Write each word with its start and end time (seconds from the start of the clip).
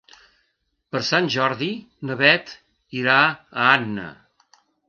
Per 0.95 1.01
Sant 1.09 1.27
Jordi 1.35 1.69
na 2.11 2.17
Beth 2.23 2.57
irà 3.03 3.21
a 3.27 3.71
Anna. 3.77 4.09